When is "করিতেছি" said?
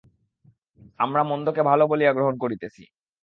2.37-2.83